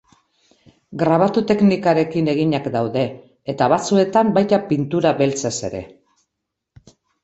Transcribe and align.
Grabatu 1.01 1.43
teknikarekin 1.51 2.33
eginak 2.35 2.71
daude, 2.77 3.05
eta 3.55 3.71
batzuetan 3.77 4.35
baita 4.41 4.63
pintura 4.75 5.17
beltzez 5.25 5.57
ere. 5.73 5.89